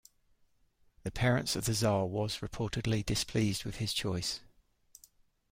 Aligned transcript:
The 1.03 1.11
parent's 1.11 1.55
of 1.55 1.65
the 1.65 1.75
tsar 1.75 2.07
was 2.07 2.39
reportedly 2.39 3.05
displeased 3.05 3.65
with 3.65 3.75
his 3.75 3.93
choice. 3.93 4.39